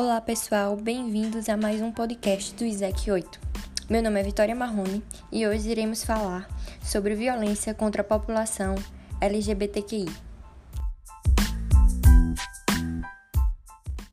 Olá 0.00 0.20
pessoal, 0.20 0.76
bem-vindos 0.76 1.48
a 1.48 1.56
mais 1.56 1.82
um 1.82 1.90
podcast 1.90 2.54
do 2.54 2.64
ISEC 2.64 3.10
8. 3.10 3.40
Meu 3.90 4.00
nome 4.00 4.20
é 4.20 4.22
Vitória 4.22 4.54
Marrone 4.54 5.02
e 5.32 5.44
hoje 5.44 5.68
iremos 5.68 6.04
falar 6.04 6.48
sobre 6.80 7.16
violência 7.16 7.74
contra 7.74 8.02
a 8.02 8.04
população 8.04 8.76
LGBTQI. 9.20 10.27